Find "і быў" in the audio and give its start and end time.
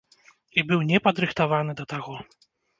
0.59-0.79